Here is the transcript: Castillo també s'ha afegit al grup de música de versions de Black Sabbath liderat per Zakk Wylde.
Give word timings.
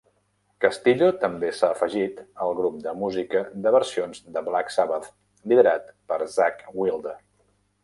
Castillo 0.63 1.09
també 1.23 1.51
s'ha 1.57 1.69
afegit 1.75 2.23
al 2.45 2.55
grup 2.61 2.79
de 2.87 2.95
música 3.03 3.43
de 3.67 3.75
versions 3.77 4.25
de 4.39 4.45
Black 4.49 4.75
Sabbath 4.79 5.09
liderat 5.53 5.95
per 6.15 6.21
Zakk 6.41 6.69
Wylde. 6.83 7.17